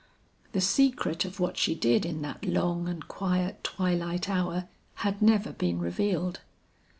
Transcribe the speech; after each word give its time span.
The 0.53 0.61
secret 0.61 1.25
of 1.25 1.39
what 1.39 1.57
she 1.57 1.75
did 1.75 2.07
in 2.07 2.23
that 2.23 2.47
long 2.47 2.87
and 2.89 3.07
quiet 3.07 3.63
twilight 3.63 4.27
hour 4.29 4.67
had 5.05 5.21
never 5.21 5.51
been 5.51 5.77
revealed. 5.77 6.39